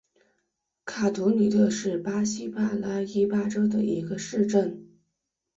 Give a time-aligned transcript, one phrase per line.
[0.83, 4.89] 卡图里特是巴西帕拉伊巴州的一个市镇。